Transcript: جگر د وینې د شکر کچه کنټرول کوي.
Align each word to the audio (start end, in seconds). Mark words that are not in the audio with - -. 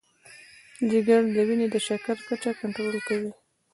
جگر 0.89 1.21
د 1.35 1.37
وینې 1.47 1.67
د 1.71 1.75
شکر 1.87 2.15
کچه 2.27 2.51
کنټرول 2.61 2.97
کوي. 3.07 3.31